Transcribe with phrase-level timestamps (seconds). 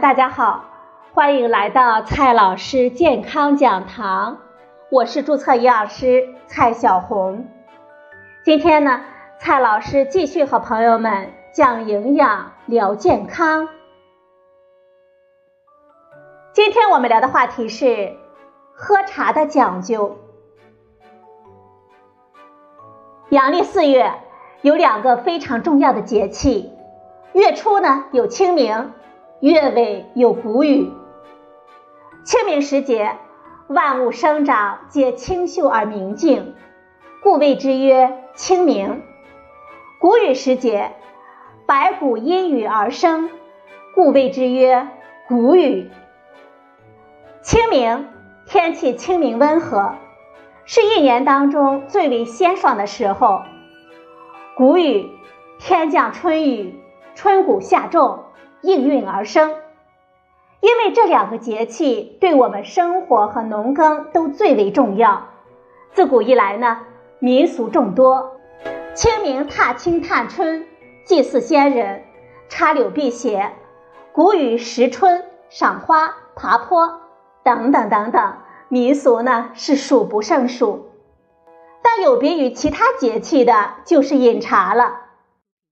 [0.00, 0.64] 大家好，
[1.12, 4.38] 欢迎来到蔡老师健康讲堂，
[4.90, 7.46] 我是注册营养师蔡小红。
[8.42, 9.02] 今天呢，
[9.38, 13.68] 蔡老师继续和朋友们讲营养、聊健康。
[16.54, 18.16] 今天我们聊的话题是
[18.72, 20.16] 喝茶的讲究。
[23.28, 24.14] 阳历四月
[24.62, 26.72] 有两个非常重要的节气，
[27.34, 28.94] 月初呢有清明。
[29.40, 30.92] 月尾有谷雨，
[32.24, 33.16] 清明时节，
[33.68, 36.54] 万物生长皆清秀而明净，
[37.22, 39.02] 故谓之曰清明。
[39.98, 40.92] 谷雨时节，
[41.64, 43.30] 百谷因雨而生，
[43.94, 44.88] 故谓之曰
[45.26, 45.90] 谷雨。
[47.40, 48.08] 清明
[48.46, 49.94] 天气清明温和，
[50.66, 53.40] 是一年当中最为鲜爽的时候。
[54.54, 55.10] 谷雨
[55.58, 56.78] 天降春雨，
[57.14, 58.24] 春谷夏种。
[58.62, 59.54] 应运而生，
[60.60, 65.28] 因为这两个节气对我们生活和农耕都最为重要。
[65.92, 66.80] 自古以来呢，
[67.18, 68.36] 民俗众多，
[68.94, 70.66] 清明踏青探春，
[71.04, 72.04] 祭祀先人，
[72.48, 73.52] 插柳辟邪；
[74.12, 77.00] 谷雨食春，赏花爬坡，
[77.42, 78.34] 等等等等，
[78.68, 80.90] 民俗呢是数不胜数。
[81.82, 85.00] 但有别于其他节气的，就是饮茶了。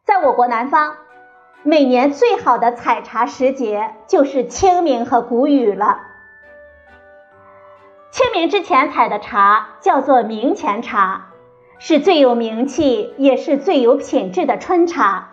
[0.06, 0.96] 在我国南方。
[1.64, 6.00] 每年最好的采茶时节就是清明和谷雨了。
[8.10, 11.30] 清明之前采的茶叫做明前茶，
[11.78, 15.30] 是最有名气也是最有品质的春茶。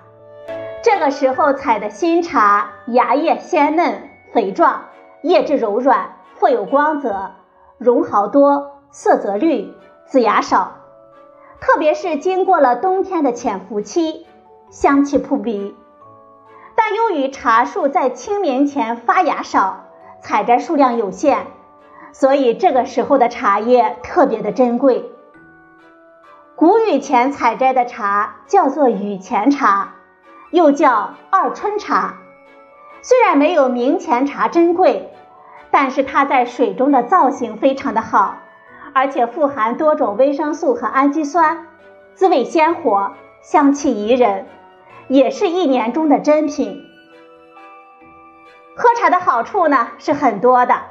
[0.84, 4.86] 这个时候采的新茶，芽叶鲜嫩肥壮，
[5.22, 7.32] 叶质柔软，富有光泽，
[7.78, 9.74] 绒毫多，色泽绿，
[10.06, 10.78] 籽芽少。
[11.62, 14.26] 特别是经过了冬天的潜伏期，
[14.70, 15.76] 香气扑鼻。
[16.88, 19.86] 但由于茶树在清明前发芽少，
[20.22, 21.48] 采摘数量有限，
[22.12, 25.10] 所以这个时候的茶叶特别的珍贵。
[26.56, 29.96] 谷雨前采摘的茶叫做雨前茶，
[30.52, 32.18] 又叫二春茶。
[33.02, 35.12] 虽然没有明前茶珍贵，
[35.72, 38.36] 但是它在水中的造型非常的好，
[38.94, 41.66] 而且富含多种维生素和氨基酸，
[42.14, 44.46] 滋味鲜活，香气宜人。
[45.08, 46.84] 也是一年中的珍品。
[48.76, 50.82] 喝茶的好处呢是很多的，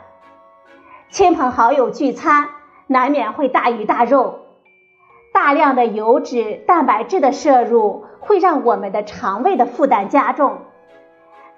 [1.11, 2.49] 亲朋好友聚餐
[2.87, 4.41] 难免会大鱼大肉，
[5.33, 10.59] 大量的油脂、蛋白质的摄入会让我们的肠胃的负担加重，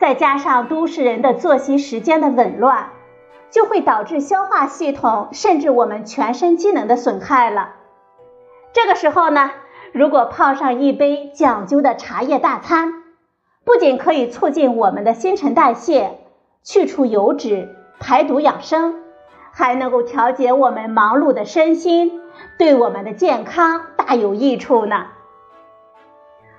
[0.01, 2.91] 再加上都市人的作息时间的紊乱，
[3.51, 7.75] 就会导致消化系统甚至我们全身机能的损害了。
[8.73, 9.51] 这个时候呢。
[9.93, 13.03] 如果泡上一杯讲究的茶叶大餐，
[13.65, 16.19] 不仅可以促进我们的新陈代谢、
[16.63, 18.97] 去除油脂、排毒养生，
[19.53, 22.21] 还能够调节我们忙碌的身心，
[22.59, 25.07] 对我们的健康大有益处呢。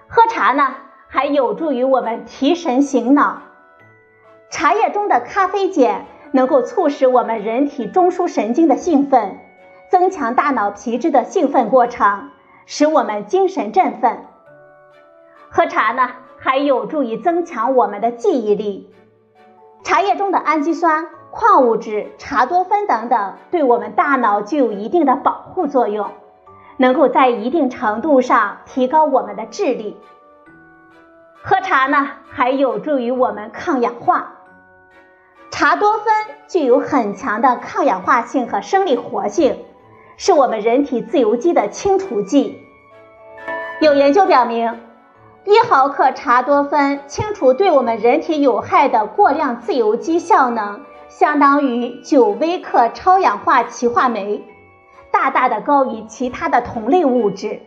[0.07, 0.75] 喝茶呢，
[1.07, 3.41] 还有助于我们提神醒脑。
[4.49, 9.38] 茶叶中的咖啡碱能够促使我们人体中枢神经的兴奋，
[9.91, 12.29] 增强大脑皮质的兴奋过程。
[12.67, 14.25] 使我们精神振奋。
[15.50, 18.94] 喝茶呢，还有助于增强我们的记忆力。
[19.83, 26.09] 茶叶中的氨基酸、矿物质、茶多酚等等，对我们大脑具有一定的保护作用，
[26.75, 29.97] 能够在一定程度上提高我们的智力。
[31.41, 34.33] 喝茶呢，还有助于我们抗氧化。
[35.50, 36.13] 茶多酚
[36.47, 39.63] 具有很强的抗氧化性和生理活性。
[40.17, 42.61] 是我们人体自由基的清除剂。
[43.79, 44.79] 有研究表明，
[45.45, 54.44] 一毫克茶多酚清除对我们人体有害的过量自由基效能，相当于九微克超氧化歧化酶，
[55.11, 57.62] 大大的高于其他的同类物质。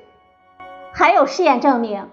[0.93, 2.11] 还有试验证明，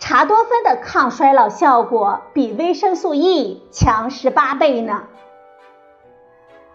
[0.00, 5.04] 茶多酚的抗衰老效果比维生素 E 强十八倍呢。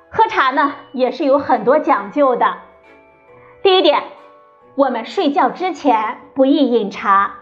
[0.09, 2.55] 喝茶呢，也是有很多讲究的。
[3.65, 4.03] 第一点，
[4.75, 7.37] 我们睡觉之前不宜饮茶。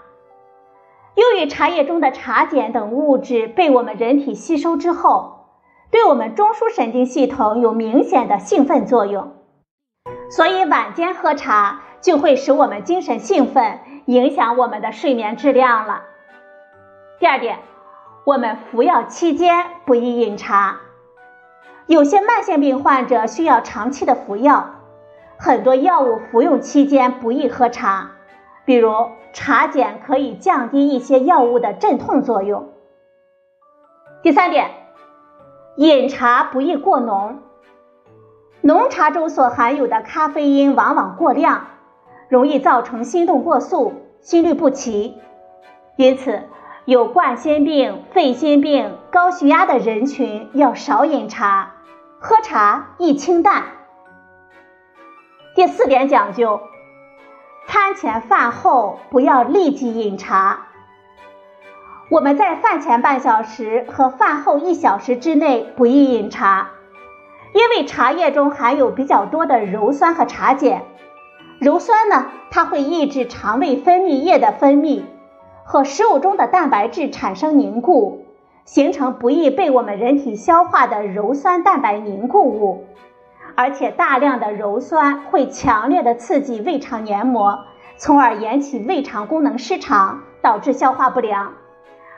[1.16, 5.50] 由于茶叶中的茶碱等物质被我们人体吸收之后，
[5.92, 9.34] 对我们中枢神经系统有明显的兴奋作用，
[10.30, 16.04] 所以晚间喝茶就会使我们精神兴奋，影响我们的睡眠质量了。
[17.20, 17.60] 第二点，
[18.24, 20.78] 我们服药期间不宜饮茶。
[21.88, 24.73] 有些慢性病患者需要长期的服药。
[25.38, 28.12] 很多药物服用期间不宜喝茶，
[28.66, 28.92] 比如
[29.34, 32.70] 茶碱可以降低一些药物的镇痛作用。
[34.22, 34.72] 第三点，
[35.76, 37.40] 饮茶不宜过浓，
[38.62, 41.68] 浓茶中所含有的咖啡因往往过量，
[42.30, 45.18] 容易造成心动过速、心律不齐。
[45.98, 46.44] 因此，
[46.86, 51.74] 有冠心病、肺心病、高血压的人群要少饮茶，
[52.20, 53.64] 喝茶宜清淡。
[55.56, 56.62] 第四点讲究，
[57.68, 60.66] 餐前饭后不要立即饮茶。
[62.10, 66.72] 我们在饭前半小时和饭后一小时之内不宜饮茶，
[67.54, 70.82] 因为茶叶中含有比较多的鞣酸和茶碱。
[71.62, 75.04] 鞣酸呢，它会抑制肠胃分泌液的分泌。
[75.64, 78.26] 和食物中的蛋白质产生凝固，
[78.66, 82.88] 形成不易被我们人体消化的鞣酸蛋白凝固物，
[83.56, 87.66] 而且大量的鞣酸会强烈的刺激胃肠黏膜，
[87.98, 91.54] 从而引起胃肠功能失常，导致消化不良，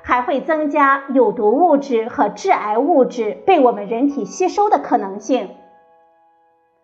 [0.03, 5.49] 还会增加有毒物质和致癌物质被我们人体吸收的可能性。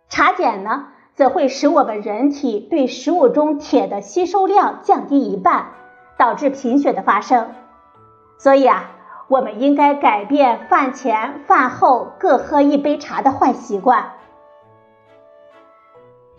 [0.09, 5.67] 茶碱呢，则会使我们人体对食物中铁的吸收量降低一半。
[6.17, 7.49] 导致贫血的发生，
[8.37, 8.91] 所以啊，
[9.27, 14.11] 我们应该改变饭前饭后各喝一杯茶的坏习惯。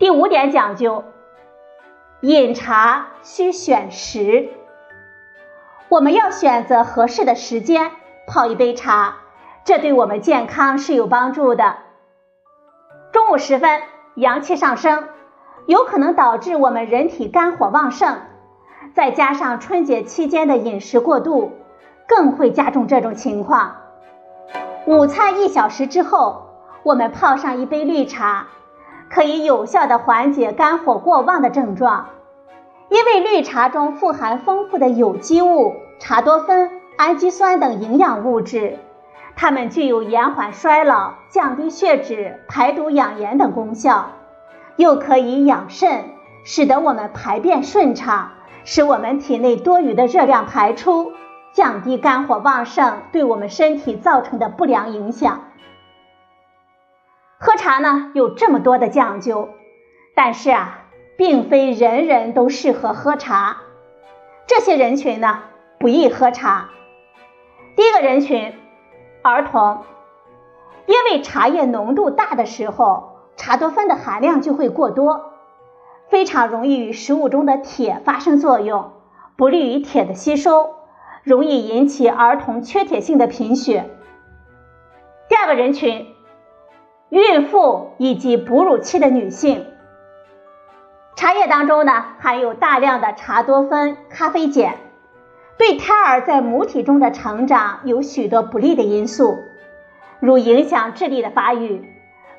[0.03, 1.05] 第五点讲究，
[2.19, 4.49] 饮茶需选时，
[5.87, 7.89] 我们要选择合适的时间
[8.27, 9.15] 泡一杯茶，
[9.63, 11.77] 这对我们健康是有帮助的。
[13.13, 13.81] 中午时分
[14.15, 15.07] 阳气上升，
[15.67, 18.17] 有可能导致我们人体肝火旺盛。
[18.93, 21.53] 再加上春节期间的饮食过度，
[22.09, 23.77] 更会加重这种情况。
[24.85, 26.49] 午餐一小时之后，
[26.83, 28.47] 我们泡上一杯绿茶，
[29.13, 32.07] 可以有效的缓解肝火过旺的症状。
[32.89, 38.79] 因为绿茶中富含丰富的有机物、茶多酚、氨基酸等营养物质，
[39.35, 44.09] 它们具有延缓衰老、降低血脂、排毒养颜等功效，
[44.77, 46.05] 又可以养肾，
[46.43, 48.31] 使得我们排便顺畅。
[48.65, 51.11] 使我们体内多余的热量排出，
[51.51, 55.41] 降低肝火旺盛对我们身体造成的不良影响。
[57.45, 59.49] 喝茶呢有这么多的讲究，
[60.15, 60.85] 但是啊，
[61.17, 63.57] 并非人人都适合喝茶。
[64.47, 65.41] 这些人群呢
[65.77, 66.69] 不宜喝茶。
[67.75, 68.53] 第一个人群，
[69.23, 69.83] 儿童，
[70.85, 75.33] 因为茶叶浓度大的时候，茶多酚的含量就会过多。
[76.07, 78.93] 非常容易与食物中的铁发生作用，
[79.35, 80.75] 不利于铁的吸收，
[81.23, 83.89] 容易引起儿童缺铁性的贫血。
[85.27, 86.07] 第二个人群，
[87.13, 89.67] 孕妇以及哺乳期的女性。
[91.15, 94.77] 茶叶当中呢含有大量的茶多酚、咖啡碱，
[95.59, 99.37] 对胎儿在母体中的成长有许多不利的因素，
[100.19, 101.87] 如影响智力的发育。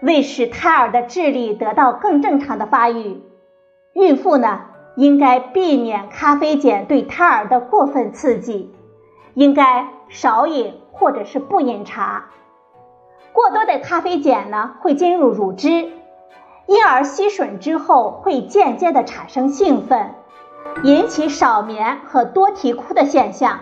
[0.00, 3.22] 为使胎儿的智力得到更正常的发育。
[3.92, 4.62] 孕妇呢，
[4.96, 8.74] 应该避免咖啡碱对胎儿的过分刺激，
[9.34, 12.30] 应该少饮或者是不饮茶。
[13.34, 15.68] 过多的咖啡碱呢，会进入乳汁，
[16.66, 20.14] 因而吸吮之后会间接的产生兴奋，
[20.84, 23.58] 引起少眠和多啼哭的现象。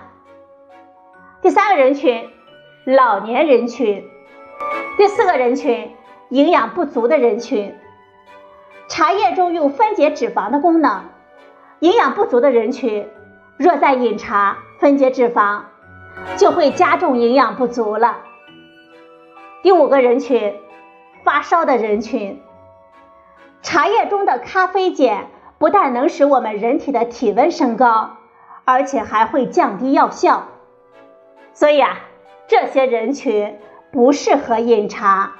[1.40, 2.28] 第三个人群，
[2.84, 4.04] 老年人群。
[4.98, 5.96] 第四个人群，
[6.28, 7.74] 营养不足的人群。
[8.88, 11.04] 茶叶中有分解脂肪的功能，
[11.78, 13.08] 营养不足的人群
[13.56, 15.62] 若在饮茶分解脂肪，
[16.36, 18.18] 就会加重营养不足了。
[19.62, 20.56] 第五个人群，
[21.22, 22.42] 发烧的人群，
[23.62, 25.28] 茶叶中的咖啡碱
[25.58, 28.16] 不但能使我们人体的体温升高，
[28.64, 30.48] 而且还会降低药效，
[31.52, 32.00] 所以啊，
[32.48, 33.56] 这些人群
[33.92, 35.34] 不适合饮茶。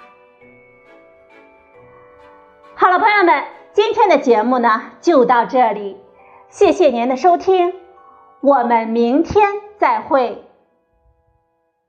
[2.77, 5.97] 好了，朋友们，今天的节目呢就到这里，
[6.49, 7.75] 谢谢您的收听，
[8.41, 10.45] 我们明天再会。